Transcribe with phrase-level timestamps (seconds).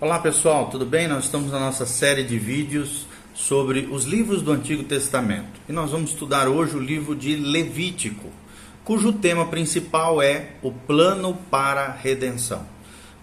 [0.00, 1.08] Olá pessoal, tudo bem?
[1.08, 3.04] Nós estamos na nossa série de vídeos
[3.34, 8.30] sobre os livros do Antigo Testamento e nós vamos estudar hoje o livro de Levítico,
[8.84, 12.64] cujo tema principal é o plano para a redenção.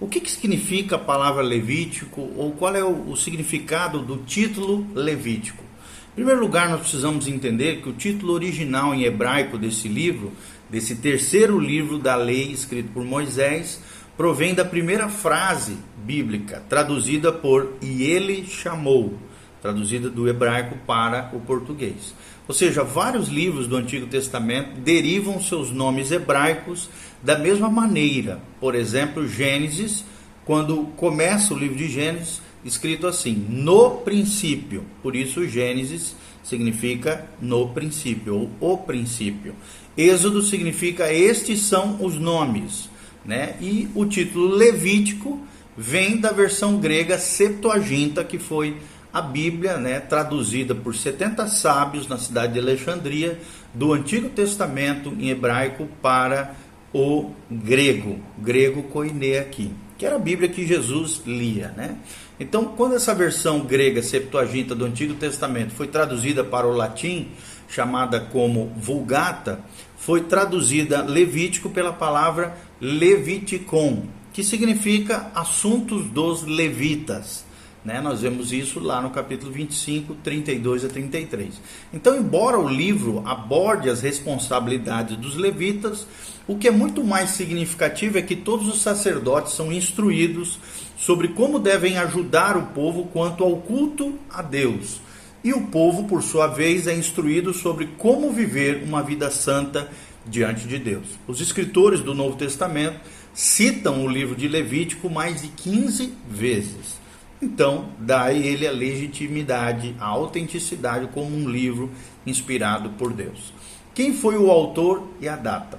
[0.01, 4.85] O que, que significa a palavra Levítico ou qual é o, o significado do título
[4.94, 5.63] Levítico?
[6.12, 10.33] Em primeiro lugar, nós precisamos entender que o título original em hebraico desse livro,
[10.69, 13.79] desse terceiro livro da lei escrito por Moisés,
[14.18, 19.18] provém da primeira frase bíblica, traduzida por e ele chamou,
[19.62, 22.14] traduzida do hebraico para o português.
[22.48, 26.90] Ou seja, vários livros do Antigo Testamento derivam seus nomes hebraicos
[27.23, 28.40] da mesma maneira.
[28.59, 30.06] Por exemplo, Gênesis,
[30.45, 34.86] quando começa o livro de Gênesis, escrito assim: no princípio.
[35.02, 39.56] Por isso, Gênesis significa no princípio, ou o princípio.
[39.98, 42.90] Êxodo significa estes são os nomes.
[43.26, 43.56] Né?
[43.60, 45.40] E o título Levítico
[45.76, 48.78] vem da versão grega Septuaginta, que foi
[49.12, 53.40] a Bíblia, né, traduzida por 70 sábios na cidade de Alexandria,
[53.73, 56.54] do Antigo Testamento em hebraico para
[56.94, 61.95] o grego, grego koine aqui, que era a Bíblia que Jesus lia, né?
[62.38, 67.30] Então, quando essa versão grega Septuaginta do Antigo Testamento foi traduzida para o latim,
[67.67, 69.59] chamada como Vulgata,
[69.97, 77.45] foi traduzida Levítico pela palavra Leviticon, que significa assuntos dos levitas.
[77.83, 78.02] Né?
[78.02, 81.61] Nós vemos isso lá no capítulo 25, 32 a 33.
[81.93, 86.05] Então, embora o livro aborde as responsabilidades dos levitas,
[86.47, 90.59] o que é muito mais significativo é que todos os sacerdotes são instruídos
[90.97, 95.05] sobre como devem ajudar o povo quanto ao culto a Deus
[95.46, 99.88] e o povo, por sua vez, é instruído sobre como viver uma vida santa
[100.26, 101.06] diante de Deus.
[101.28, 103.00] Os escritores do Novo Testamento
[103.32, 106.98] citam o livro de Levítico mais de 15 vezes.
[107.40, 111.92] Então, dá ele a legitimidade, a autenticidade como um livro
[112.26, 113.54] inspirado por Deus.
[113.94, 115.78] Quem foi o autor e a data?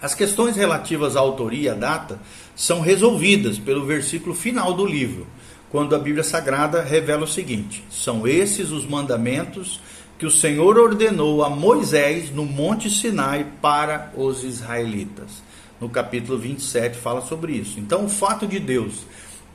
[0.00, 2.18] As questões relativas à autoria e à data
[2.56, 5.26] são resolvidas pelo versículo final do livro,
[5.70, 9.80] quando a Bíblia Sagrada revela o seguinte: São esses os mandamentos
[10.18, 15.42] que o Senhor ordenou a Moisés no Monte Sinai para os israelitas.
[15.80, 17.78] No capítulo 27 fala sobre isso.
[17.78, 19.04] Então, o fato de Deus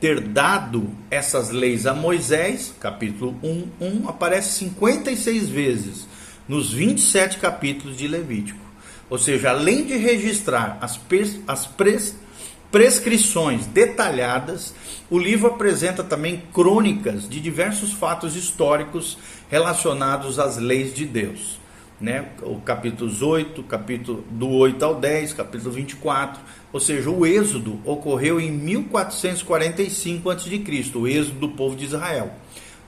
[0.00, 6.06] ter dado essas leis a Moisés, capítulo 1, 1 aparece 56 vezes
[6.48, 8.58] nos 27 capítulos de Levítico.
[9.08, 10.98] Ou seja, além de registrar as,
[11.46, 12.16] as pres
[12.74, 14.74] prescrições detalhadas,
[15.08, 19.16] o livro apresenta também crônicas de diversos fatos históricos
[19.48, 21.60] relacionados às leis de Deus.
[22.00, 22.30] Né?
[22.42, 26.42] O capítulo 8, capítulo do 8 ao 10, capítulo 24,
[26.72, 30.60] ou seja, o êxodo ocorreu em 1445 a.C.,
[30.96, 32.32] o êxodo do povo de Israel.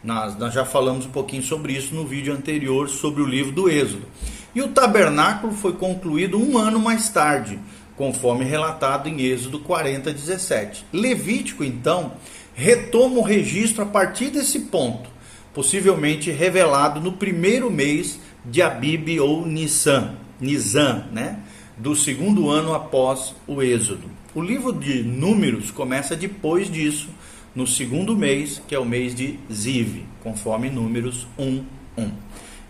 [0.03, 3.71] Nós, nós já falamos um pouquinho sobre isso no vídeo anterior sobre o livro do
[3.71, 4.07] Êxodo.
[4.53, 7.61] E o tabernáculo foi concluído um ano mais tarde,
[7.97, 10.84] conforme relatado em Êxodo 40, 17.
[10.93, 12.12] Levítico, então,
[12.55, 15.09] retoma o registro a partir desse ponto,
[15.55, 21.41] possivelmente revelado no primeiro mês de Abib ou Nissan, Nisan, né?
[21.77, 24.05] do segundo ano após o Êxodo.
[24.35, 27.09] O livro de Números começa depois disso,
[27.55, 31.65] no segundo mês, que é o mês de Ziv, conforme Números 1,
[31.97, 32.11] 1.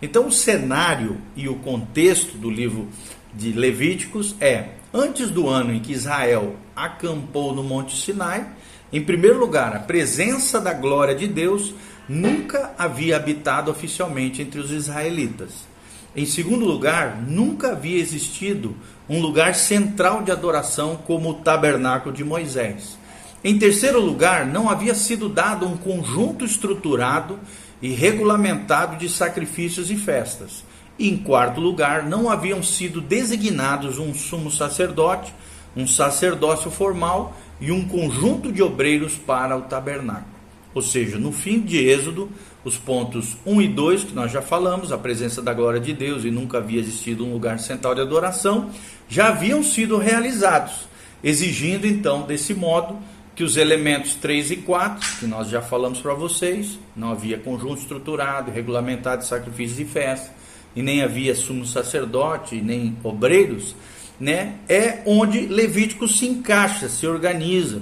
[0.01, 2.87] Então, o cenário e o contexto do livro
[3.33, 8.47] de Levíticos é antes do ano em que Israel acampou no Monte Sinai,
[8.91, 11.73] em primeiro lugar, a presença da glória de Deus
[12.07, 15.67] nunca havia habitado oficialmente entre os israelitas.
[16.15, 18.75] Em segundo lugar, nunca havia existido
[19.09, 22.97] um lugar central de adoração como o tabernáculo de Moisés.
[23.43, 27.39] Em terceiro lugar, não havia sido dado um conjunto estruturado
[27.81, 30.63] e regulamentado de sacrifícios e festas.
[30.99, 35.33] Em quarto lugar, não haviam sido designados um sumo sacerdote,
[35.75, 40.37] um sacerdócio formal e um conjunto de obreiros para o tabernáculo.
[40.73, 42.29] Ou seja, no fim de Êxodo,
[42.63, 46.23] os pontos 1 e 2, que nós já falamos, a presença da glória de Deus
[46.23, 48.71] e nunca havia existido um lugar central de adoração,
[49.07, 50.87] já haviam sido realizados,
[51.23, 52.97] exigindo então, desse modo,
[53.35, 57.81] que os elementos 3 e 4, que nós já falamos para vocês, não havia conjunto
[57.81, 60.31] estruturado, regulamentado de sacrifícios e festas,
[60.77, 63.75] e nem havia sumo sacerdote, nem obreiros,
[64.19, 64.57] né?
[64.69, 67.81] É onde Levítico se encaixa, se organiza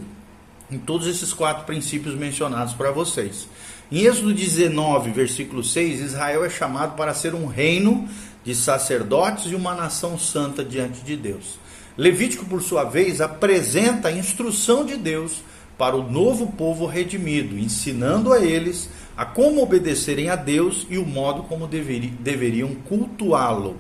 [0.72, 3.50] em todos esses quatro princípios mencionados para vocês.
[3.92, 8.08] Em Êxodo 19, versículo 6, Israel é chamado para ser um reino
[8.46, 11.60] de sacerdotes e uma nação santa diante de Deus.
[11.98, 15.44] Levítico, por sua vez, apresenta a instrução de Deus
[15.78, 21.06] para o novo povo redimido, ensinando a eles a como obedecerem a Deus e o
[21.06, 23.78] modo como deveri deveriam cultuá-lo.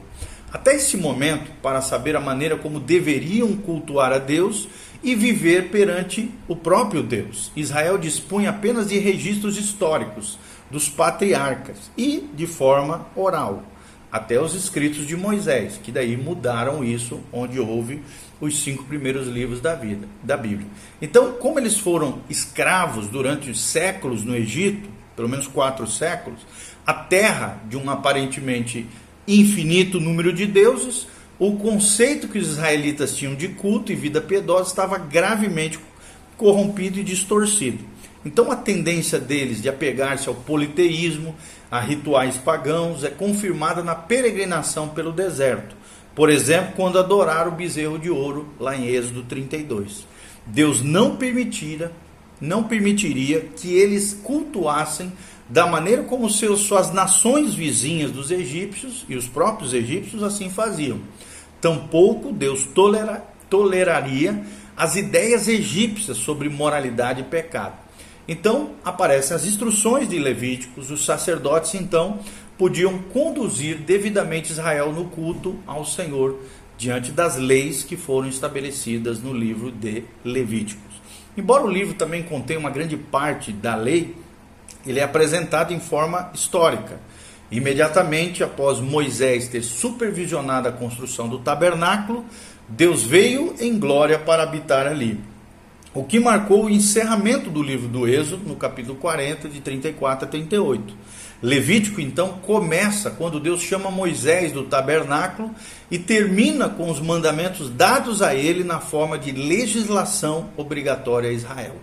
[0.51, 4.69] Até esse momento, para saber a maneira como deveriam cultuar a Deus
[5.03, 7.51] e viver perante o próprio Deus.
[7.55, 10.39] Israel dispunha apenas de registros históricos
[10.71, 13.63] dos patriarcas e de forma oral,
[14.11, 18.01] até os escritos de Moisés, que daí mudaram isso, onde houve
[18.39, 20.67] os cinco primeiros livros da vida, da Bíblia.
[21.01, 26.39] Então, como eles foram escravos durante os séculos no Egito, pelo menos quatro séculos,
[26.85, 28.87] a terra de um aparentemente
[29.27, 31.07] infinito número de deuses,
[31.37, 35.79] o conceito que os israelitas tinham de culto e vida piedosa estava gravemente
[36.37, 37.83] corrompido e distorcido.
[38.25, 41.35] Então a tendência deles de apegar-se ao politeísmo,
[41.69, 45.75] a rituais pagãos, é confirmada na peregrinação pelo deserto.
[46.15, 50.07] Por exemplo, quando adoraram o bezerro de ouro lá em Êxodo 32.
[50.45, 51.91] Deus não permitira,
[52.39, 55.11] não permitiria que eles cultuassem
[55.47, 60.99] da maneira como seus, suas nações vizinhas dos egípcios e os próprios egípcios assim faziam.
[61.61, 64.43] Tampouco Deus tolera, toleraria
[64.75, 67.75] as ideias egípcias sobre moralidade e pecado.
[68.27, 72.19] Então aparecem as instruções de Levíticos, os sacerdotes então
[72.57, 76.39] podiam conduzir devidamente Israel no culto ao Senhor
[76.77, 80.94] diante das leis que foram estabelecidas no livro de Levíticos.
[81.37, 84.15] Embora o livro também contenha uma grande parte da lei,
[84.85, 86.99] ele é apresentado em forma histórica.
[87.51, 92.25] Imediatamente após Moisés ter supervisionado a construção do tabernáculo,
[92.67, 95.19] Deus veio em glória para habitar ali.
[95.93, 100.29] O que marcou o encerramento do livro do Êxodo, no capítulo 40, de 34 a
[100.29, 100.93] 38.
[101.43, 105.53] Levítico, então, começa quando Deus chama Moisés do tabernáculo
[105.91, 111.75] e termina com os mandamentos dados a ele na forma de legislação obrigatória a Israel.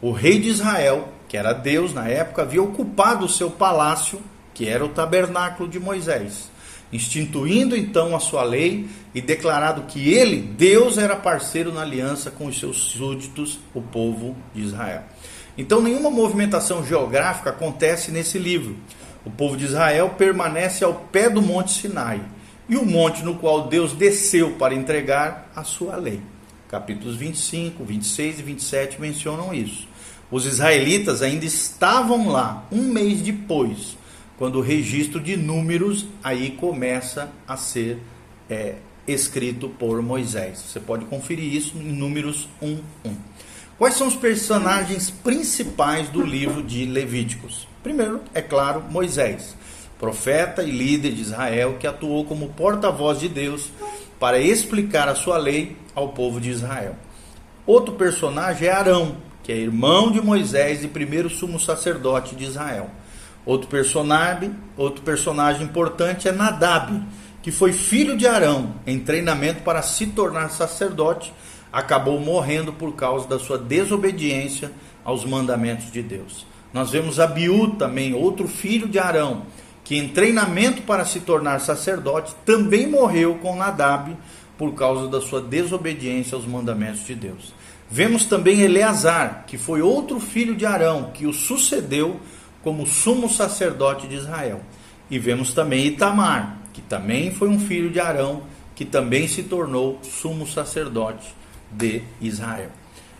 [0.00, 4.20] O rei de Israel, que era Deus na época, havia ocupado o seu palácio,
[4.52, 6.50] que era o tabernáculo de Moisés,
[6.92, 12.46] instituindo então a sua lei e declarado que ele, Deus, era parceiro na aliança com
[12.46, 15.02] os seus súditos, o povo de Israel.
[15.58, 18.76] Então, nenhuma movimentação geográfica acontece nesse livro.
[19.26, 22.22] O povo de Israel permanece ao pé do Monte Sinai
[22.68, 26.20] e o monte no qual Deus desceu para entregar a sua lei.
[26.68, 29.88] Capítulos 25, 26 e 27 mencionam isso.
[30.30, 33.96] Os israelitas ainda estavam lá um mês depois,
[34.36, 37.98] quando o registro de números aí começa a ser
[38.50, 38.74] é,
[39.06, 40.58] escrito por Moisés.
[40.58, 43.16] Você pode conferir isso em Números 1, 1.
[43.78, 47.68] Quais são os personagens principais do livro de Levíticos?
[47.80, 49.54] Primeiro, é claro, Moisés,
[50.00, 53.70] profeta e líder de Israel que atuou como porta-voz de Deus
[54.18, 56.96] para explicar a sua lei ao povo de Israel.
[57.64, 62.90] Outro personagem é Arão, que é irmão de Moisés e primeiro sumo sacerdote de Israel.
[63.46, 67.00] Outro personagem, outro personagem importante é Nadab,
[67.40, 71.32] que foi filho de Arão, em treinamento para se tornar sacerdote,
[71.72, 74.72] acabou morrendo por causa da sua desobediência
[75.04, 76.46] aos mandamentos de Deus.
[76.72, 79.42] Nós vemos Abiú também, outro filho de Arão,
[79.84, 84.14] que em treinamento para se tornar sacerdote também morreu com Nadab
[84.58, 87.54] por causa da sua desobediência aos mandamentos de Deus.
[87.90, 92.20] Vemos também Eleazar, que foi outro filho de Arão, que o sucedeu
[92.62, 94.60] como sumo sacerdote de Israel.
[95.10, 98.42] E vemos também Itamar, que também foi um filho de Arão,
[98.74, 101.37] que também se tornou sumo sacerdote
[101.70, 102.70] de Israel.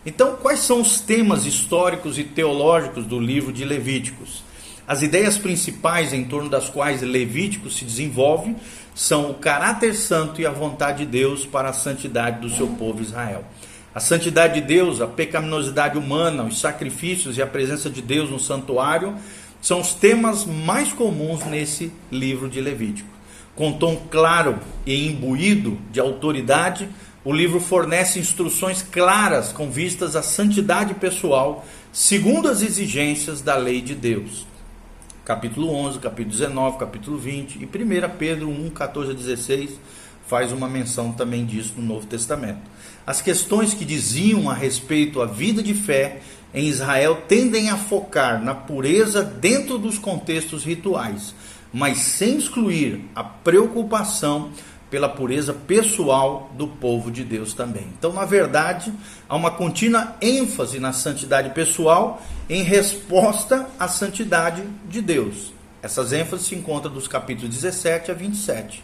[0.05, 4.43] Então, quais são os temas históricos e teológicos do livro de Levíticos?
[4.87, 8.55] As ideias principais em torno das quais Levítico se desenvolve
[8.95, 13.01] são o caráter santo e a vontade de Deus para a santidade do seu povo
[13.01, 13.43] Israel.
[13.93, 18.39] A santidade de Deus, a pecaminosidade humana, os sacrifícios e a presença de Deus no
[18.39, 19.15] santuário
[19.61, 23.09] são os temas mais comuns nesse livro de Levítico.
[23.55, 26.89] Com tom claro e imbuído de autoridade,
[27.23, 33.81] o livro fornece instruções claras com vistas à santidade pessoal, segundo as exigências da lei
[33.81, 34.47] de Deus.
[35.25, 39.79] Capítulo 11, capítulo 19, capítulo 20 e 1 Pedro 1, 14 a 16
[40.29, 42.61] faz uma menção também disso no Novo Testamento.
[43.05, 46.21] As questões que diziam a respeito à vida de fé
[46.53, 51.33] em Israel tendem a focar na pureza dentro dos contextos rituais,
[51.73, 54.51] mas sem excluir a preocupação
[54.89, 57.87] pela pureza pessoal do povo de Deus também.
[57.97, 58.91] Então, na verdade,
[59.27, 65.53] há uma contínua ênfase na santidade pessoal em resposta à santidade de Deus.
[65.81, 68.83] Essas ênfases se encontram dos capítulos 17 a 27.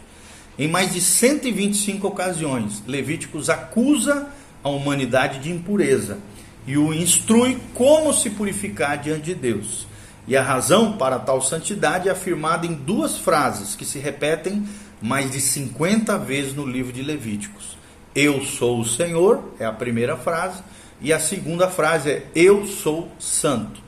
[0.58, 4.28] Em mais de 125 ocasiões, Levíticos acusa
[4.62, 6.18] a humanidade de impureza
[6.66, 9.86] e o instrui como se purificar diante de Deus.
[10.26, 14.66] E a razão para tal santidade é afirmada em duas frases que se repetem
[15.00, 17.76] mais de 50 vezes no livro de Levíticos.
[18.14, 20.62] Eu sou o Senhor, é a primeira frase,
[21.00, 23.80] e a segunda frase é Eu sou santo.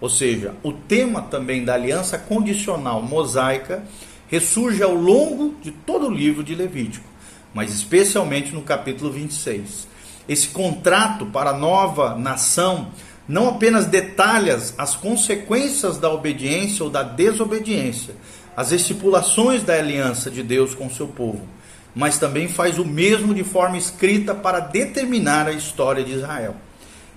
[0.00, 3.84] Ou seja, o tema também da aliança condicional mosaica
[4.28, 7.06] ressurge ao longo de todo o livro de Levítico,
[7.54, 9.88] mas especialmente no capítulo 26.
[10.28, 12.88] Esse contrato para a nova nação
[13.26, 18.14] não apenas detalha as consequências da obediência ou da desobediência,
[18.58, 21.46] as estipulações da aliança de Deus com seu povo,
[21.94, 26.56] mas também faz o mesmo de forma escrita para determinar a história de Israel.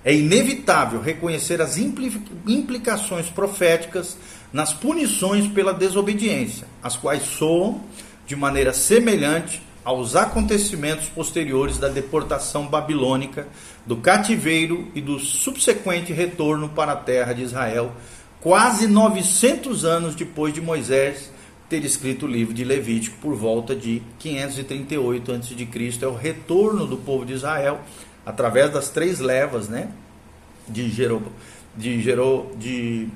[0.05, 4.15] É inevitável reconhecer as implicações proféticas
[4.53, 7.81] nas punições pela desobediência, as quais soam
[8.27, 13.47] de maneira semelhante aos acontecimentos posteriores da deportação babilônica,
[13.83, 17.91] do cativeiro e do subsequente retorno para a terra de Israel,
[18.41, 21.31] quase 900 anos depois de Moisés
[21.69, 25.67] ter escrito o livro de Levítico por volta de 538 a.C.
[26.01, 27.79] É o retorno do povo de Israel
[28.25, 29.89] através das três levas, né?
[30.67, 31.23] De Jero,
[31.75, 33.07] de Jero, de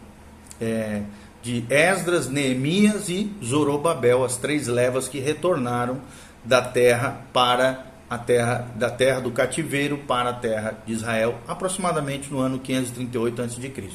[0.62, 1.02] é,
[1.44, 6.02] de Esdras, Neemias e Zorobabel, as três levas que retornaram
[6.44, 12.32] da terra para a terra da terra do cativeiro para a terra de Israel, aproximadamente
[12.32, 13.94] no ano 538 a.C.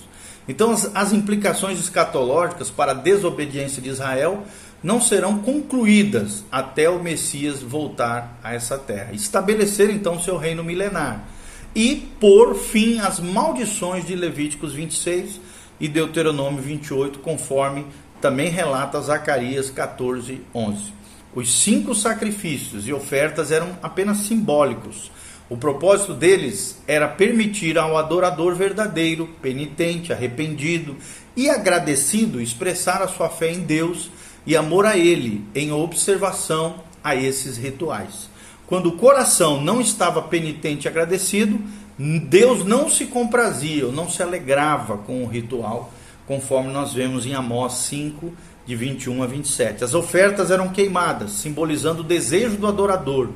[0.50, 4.42] Então, as, as implicações escatológicas para a desobediência de Israel
[4.82, 11.24] não serão concluídas até o Messias voltar a essa terra, estabelecer então seu reino milenar
[11.72, 15.40] e pôr fim às maldições de Levíticos 26
[15.78, 17.86] e Deuteronômio 28, conforme
[18.20, 20.92] também relata Zacarias 14, 11.
[21.32, 25.12] Os cinco sacrifícios e ofertas eram apenas simbólicos.
[25.50, 30.96] O propósito deles era permitir ao adorador verdadeiro, penitente, arrependido
[31.36, 34.12] e agradecido expressar a sua fé em Deus
[34.46, 38.30] e amor a Ele em observação a esses rituais.
[38.64, 41.60] Quando o coração não estava penitente e agradecido,
[41.98, 45.92] Deus não se comprazia, ou não se alegrava com o ritual,
[46.28, 48.32] conforme nós vemos em Amós 5,
[48.64, 49.82] de 21 a 27.
[49.82, 53.30] As ofertas eram queimadas, simbolizando o desejo do adorador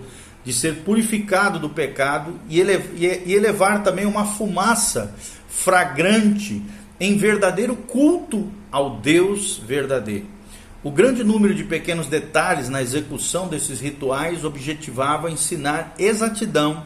[0.45, 5.15] de ser purificado do pecado e elevar também uma fumaça
[5.49, 6.63] fragrante
[7.01, 10.27] em verdadeiro culto ao Deus verdadeiro.
[10.83, 16.85] O grande número de pequenos detalhes na execução desses rituais objetivava ensinar exatidão,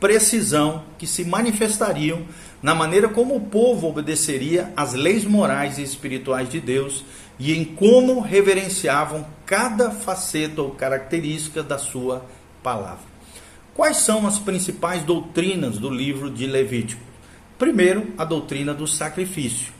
[0.00, 2.22] precisão que se manifestariam
[2.60, 7.04] na maneira como o povo obedeceria às leis morais e espirituais de Deus
[7.38, 12.24] e em como reverenciavam cada faceta ou característica da sua
[12.66, 13.04] palavra.
[13.76, 17.00] Quais são as principais doutrinas do livro de Levítico?
[17.56, 19.72] Primeiro, a doutrina do sacrifício.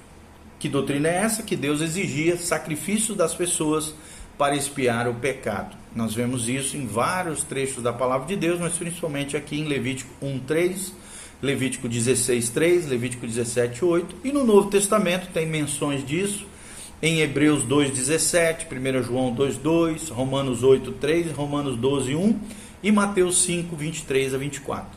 [0.56, 1.42] Que doutrina é essa?
[1.42, 3.92] Que Deus exigia sacrifício das pessoas
[4.38, 5.76] para expiar o pecado.
[5.96, 10.12] Nós vemos isso em vários trechos da palavra de Deus, mas principalmente aqui em Levítico
[10.24, 10.92] 1:3,
[11.42, 16.46] Levítico 16:3, Levítico 17:8 e no Novo Testamento tem menções disso
[17.02, 22.36] em Hebreus 2,17, 1 João 2,2, Romanos 8,3, Romanos 12,1
[22.82, 24.88] e Mateus 5, 23 a 24.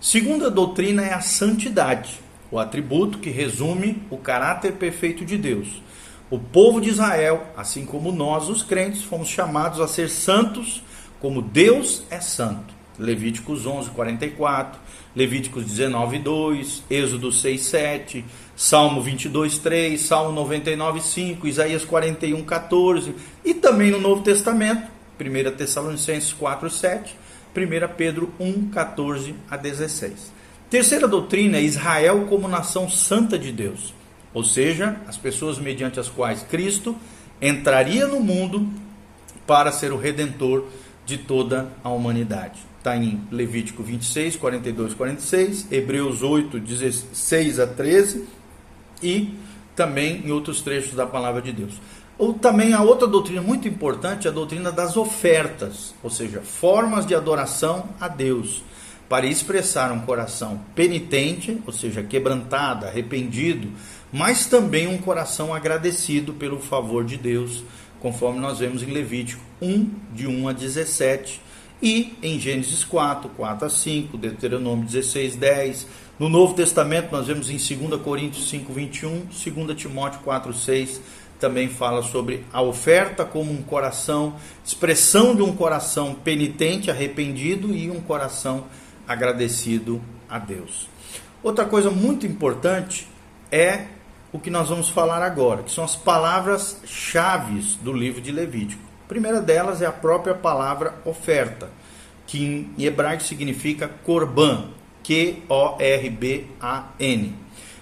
[0.00, 2.20] Segunda doutrina é a santidade,
[2.50, 5.82] o atributo que resume o caráter perfeito de Deus.
[6.30, 10.82] O povo de Israel, assim como nós, os crentes, fomos chamados a ser santos
[11.20, 12.74] como Deus é santo.
[12.98, 14.80] Levíticos 11, 44,
[15.14, 18.24] Levíticos 19, 2, Êxodo 6, 7,
[18.56, 24.88] Salmo 22, 3, Salmo 99, 5, Isaías 41, 14 e também no Novo Testamento,
[25.20, 27.16] 1 Tessalonicenses 4, 7,
[27.54, 30.32] 1 Pedro 1, 14 a 16.
[30.70, 33.92] Terceira doutrina é Israel como nação santa de Deus,
[34.32, 36.96] ou seja, as pessoas mediante as quais Cristo
[37.40, 38.66] entraria no mundo
[39.46, 40.64] para ser o redentor
[41.04, 42.58] de toda a humanidade.
[42.78, 48.24] Está em Levítico 26, 42 46, Hebreus 8, 16 a 13
[49.02, 49.34] e
[49.76, 51.74] também em outros trechos da palavra de Deus.
[52.18, 57.14] Ou também a outra doutrina muito importante, a doutrina das ofertas, ou seja, formas de
[57.14, 58.62] adoração a Deus,
[59.08, 63.68] para expressar um coração penitente, ou seja, quebrantado, arrependido,
[64.12, 67.62] mas também um coração agradecido pelo favor de Deus,
[68.00, 71.40] conforme nós vemos em Levítico 1, de 1 a 17,
[71.82, 75.86] e em Gênesis 4, 4 a 5, Deuteronômio 16, 10,
[76.18, 81.00] no Novo Testamento, nós vemos em 2 Coríntios 5, 21, 2 Timóteo 4, 6,
[81.42, 87.90] também fala sobre a oferta como um coração, expressão de um coração penitente, arrependido e
[87.90, 88.66] um coração
[89.08, 90.88] agradecido a Deus.
[91.42, 93.08] Outra coisa muito importante
[93.50, 93.86] é
[94.32, 98.80] o que nós vamos falar agora, que são as palavras-chave do livro de Levítico.
[99.04, 101.70] A primeira delas é a própria palavra oferta,
[102.24, 104.68] que em hebraico significa korban,
[105.02, 105.42] Q-O-R-B-A-N.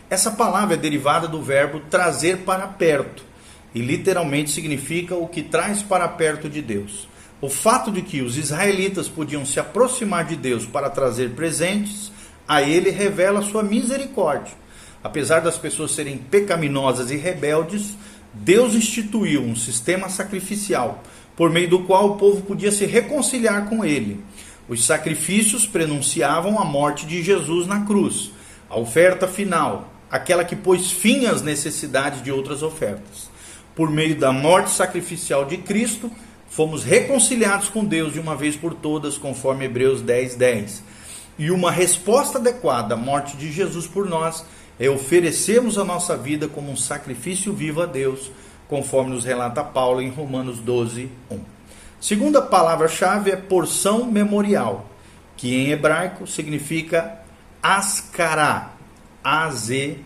[0.09, 3.29] Essa palavra é derivada do verbo trazer para perto
[3.75, 7.09] e literalmente significa o que traz para perto de Deus.
[7.41, 12.13] O fato de que os israelitas podiam se aproximar de Deus para trazer presentes
[12.47, 14.53] a ele revela sua misericórdia.
[15.03, 17.97] Apesar das pessoas serem pecaminosas e rebeldes,
[18.35, 21.03] Deus instituiu um sistema sacrificial
[21.37, 24.23] por meio do qual o povo podia se reconciliar com ele.
[24.69, 28.31] Os sacrifícios prenunciavam a morte de Jesus na cruz,
[28.69, 33.31] a oferta final, aquela que pôs fim às necessidades de outras ofertas.
[33.75, 36.11] Por meio da morte sacrificial de Cristo,
[36.49, 40.83] fomos reconciliados com Deus de uma vez por todas, conforme Hebreus 10, 10.
[41.39, 44.45] E uma resposta adequada à morte de Jesus por nós
[44.79, 48.31] é oferecermos a nossa vida como um sacrifício vivo a Deus,
[48.69, 51.39] conforme nos relata Paulo em Romanos 12, 1.
[52.01, 54.89] Segunda palavra-chave é porção memorial,
[55.37, 57.21] que em hebraico significa
[57.63, 58.73] ascará,
[59.23, 60.01] A-Z-K-A-R-A-H,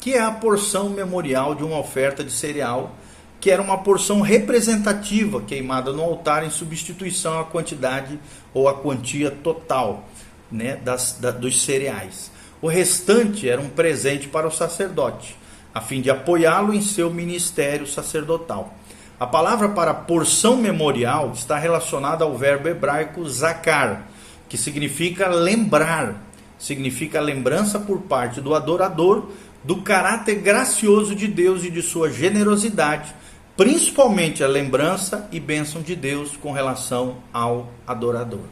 [0.00, 2.94] que é a porção memorial de uma oferta de cereal,
[3.38, 8.18] que era uma porção representativa queimada no altar em substituição à quantidade
[8.52, 10.08] ou à quantia total
[10.50, 12.30] né, das, da, dos cereais.
[12.60, 15.38] O restante era um presente para o sacerdote
[15.74, 18.74] a fim de apoiá-lo em seu ministério sacerdotal.
[19.18, 24.06] A palavra para porção memorial está relacionada ao verbo hebraico zakar,
[24.48, 26.14] que significa lembrar,
[26.58, 29.28] significa lembrança por parte do adorador
[29.62, 33.14] do caráter gracioso de Deus e de sua generosidade,
[33.56, 38.44] principalmente a lembrança e bênção de Deus com relação ao adorador.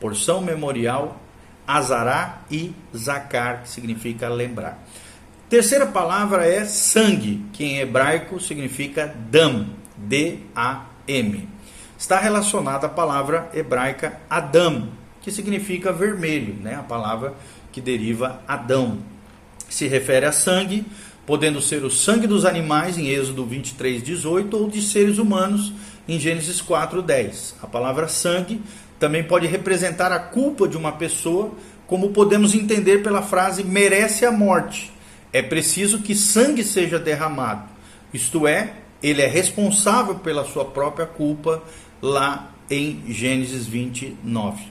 [0.00, 1.20] Porção memorial,
[1.66, 4.82] azará e zakar, que significa lembrar.
[5.48, 11.48] Terceira palavra é sangue, que em hebraico significa dam, D-A-M.
[11.96, 14.88] Está relacionada à palavra hebraica Adam,
[15.22, 16.74] que significa vermelho, né?
[16.74, 17.34] a palavra
[17.72, 18.98] que deriva Adão.
[19.68, 20.84] Se refere a sangue,
[21.24, 25.72] podendo ser o sangue dos animais, em Êxodo 23, 18, ou de seres humanos,
[26.08, 27.56] em Gênesis 4, 10.
[27.62, 28.60] A palavra sangue
[28.98, 31.52] também pode representar a culpa de uma pessoa,
[31.86, 34.96] como podemos entender pela frase merece a morte
[35.36, 37.68] é preciso que sangue seja derramado.
[38.10, 41.62] Isto é, ele é responsável pela sua própria culpa
[42.00, 44.64] lá em Gênesis 29.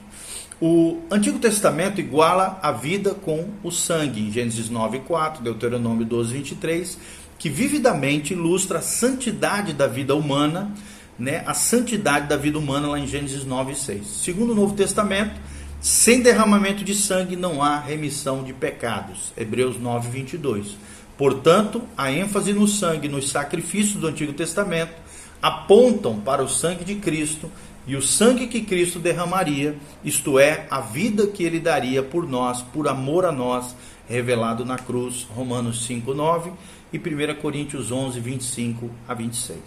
[0.58, 6.96] O Antigo Testamento iguala a vida com o sangue, em Gênesis 9:4, Deuteronômio 12:23,
[7.38, 10.72] que vividamente ilustra a santidade da vida humana,
[11.18, 11.42] né?
[11.46, 14.06] A santidade da vida humana lá em Gênesis 9:6.
[14.06, 15.38] Segundo o Novo Testamento,
[15.78, 19.34] sem derramamento de sangue não há remissão de pecados.
[19.36, 20.74] Hebreus 9, 22.
[21.18, 24.94] Portanto, a ênfase no sangue nos sacrifícios do Antigo Testamento
[25.42, 27.50] apontam para o sangue de Cristo
[27.86, 32.60] e o sangue que Cristo derramaria, isto é, a vida que ele daria por nós,
[32.60, 33.76] por amor a nós,
[34.08, 36.50] revelado na cruz, Romanos 5, 9
[36.92, 39.60] e 1 Coríntios 11, 25 a 26.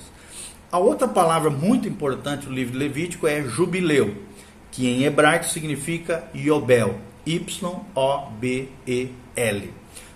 [0.72, 4.16] A outra palavra muito importante do livro Levítico é jubileu
[4.72, 7.74] que em hebraico significa Yobel, Y-O-B-E-L.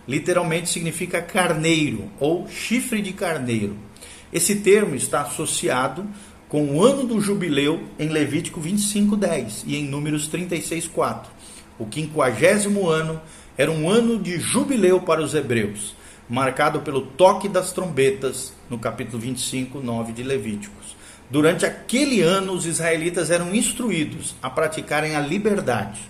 [0.07, 3.75] Literalmente significa carneiro ou chifre de carneiro.
[4.31, 6.05] Esse termo está associado
[6.53, 11.31] com o ano do jubileu em Levítico 25:10 e em Números 36:4.
[11.79, 13.19] O quinquagésimo ano
[13.57, 15.95] era um ano de jubileu para os hebreus,
[16.29, 20.95] marcado pelo toque das trombetas no capítulo 25, 9 de Levíticos.
[21.27, 26.01] Durante aquele ano, os israelitas eram instruídos a praticarem a liberdade,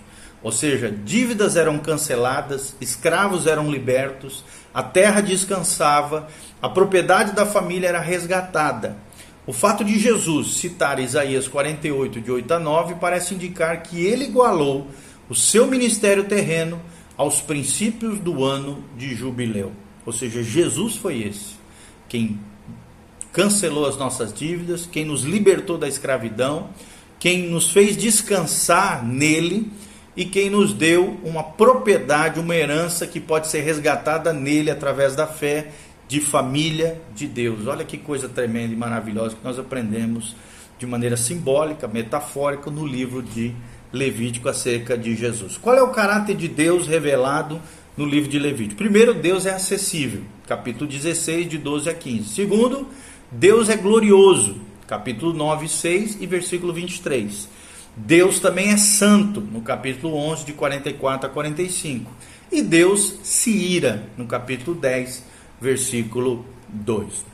[0.41, 6.27] ou seja, dívidas eram canceladas, escravos eram libertos, a terra descansava,
[6.61, 8.97] a propriedade da família era resgatada.
[9.45, 14.23] O fato de Jesus citar Isaías 48, de 8 a 9, parece indicar que ele
[14.23, 14.87] igualou
[15.29, 16.81] o seu ministério terreno
[17.17, 19.73] aos princípios do ano de jubileu.
[20.05, 21.55] Ou seja, Jesus foi esse,
[22.07, 22.39] quem
[23.33, 26.69] cancelou as nossas dívidas, quem nos libertou da escravidão,
[27.19, 29.69] quem nos fez descansar nele
[30.15, 35.25] e quem nos deu uma propriedade, uma herança que pode ser resgatada nele através da
[35.25, 35.71] fé
[36.13, 37.65] de família de Deus.
[37.65, 40.35] Olha que coisa tremenda e maravilhosa que nós aprendemos
[40.77, 43.51] de maneira simbólica, metafórica no livro de
[43.91, 45.57] Levítico acerca de Jesus.
[45.57, 47.59] Qual é o caráter de Deus revelado
[47.97, 48.77] no livro de Levítico?
[48.77, 52.29] Primeiro, Deus é acessível, capítulo 16, de 12 a 15.
[52.29, 52.87] Segundo,
[53.31, 57.49] Deus é glorioso, capítulo 9, 6 e versículo 23.
[57.97, 62.11] Deus também é santo, no capítulo 11, de 44 a 45.
[62.51, 65.32] E Deus se ira, no capítulo 10,
[65.63, 67.25] versículo 2.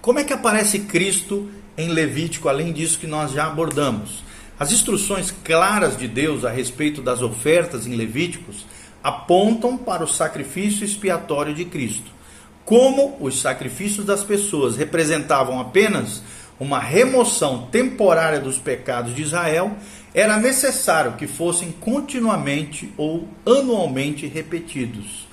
[0.00, 4.24] Como é que aparece Cristo em Levítico, além disso que nós já abordamos?
[4.58, 8.66] As instruções claras de Deus a respeito das ofertas em Levíticos
[9.04, 12.10] apontam para o sacrifício expiatório de Cristo.
[12.64, 16.22] Como os sacrifícios das pessoas representavam apenas
[16.58, 19.76] uma remoção temporária dos pecados de Israel,
[20.12, 25.29] era necessário que fossem continuamente ou anualmente repetidos.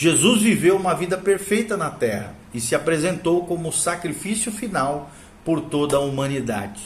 [0.00, 5.10] Jesus viveu uma vida perfeita na terra e se apresentou como sacrifício final
[5.44, 6.80] por toda a humanidade.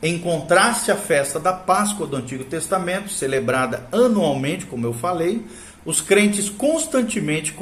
[0.00, 5.44] Em contraste à festa da Páscoa do Antigo Testamento, celebrada anualmente, como eu falei,
[5.84, 7.52] os crentes constantemente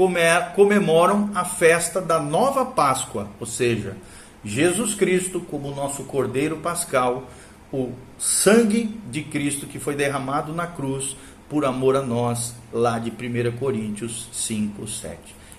[0.55, 3.97] comemoram a festa da nova Páscoa, ou seja,
[4.45, 7.31] Jesus Cristo como nosso Cordeiro Pascal,
[7.73, 11.17] o sangue de Cristo que foi derramado na cruz
[11.53, 15.19] por amor a nós, lá de 1 Coríntios 5, 7.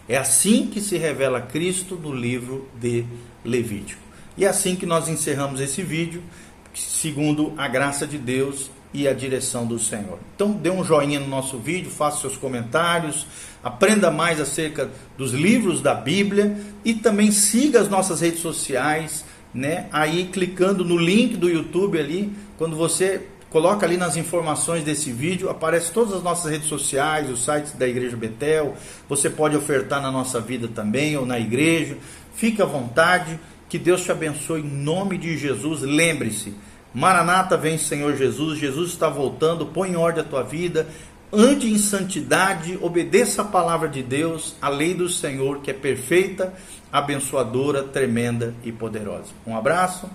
[0.10, 3.06] É assim que se revela Cristo no livro de
[3.46, 4.02] Levítico.
[4.36, 6.24] E é assim que nós encerramos esse vídeo,
[6.74, 10.18] segundo a graça de Deus e a direção do Senhor.
[10.36, 13.28] Então dê um joinha no nosso vídeo, faça seus comentários,
[13.64, 19.88] aprenda mais acerca dos livros da Bíblia e também siga as nossas redes sociais, né?
[19.92, 25.48] Aí clicando no link do YouTube ali, quando você coloca ali nas informações desse vídeo,
[25.48, 28.76] aparece todas as nossas redes sociais, os sites da Igreja Betel.
[29.08, 31.96] Você pode ofertar na nossa vida também ou na igreja.
[32.34, 33.40] Fique à vontade.
[33.70, 35.82] Que Deus te abençoe em nome de Jesus.
[35.82, 36.54] Lembre-se,
[36.94, 40.88] Maranata vem Senhor Jesus, Jesus está voltando, põe em ordem a tua vida,
[41.32, 46.54] ande em santidade, obedeça a palavra de Deus, a lei do Senhor que é perfeita,
[46.92, 49.30] abençoadora, tremenda e poderosa.
[49.46, 50.08] Um abraço,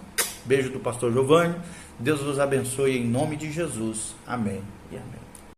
[0.44, 1.56] beijo do pastor Giovanni,
[1.98, 4.14] Deus vos abençoe em nome de Jesus.
[4.26, 5.17] Amém e amém.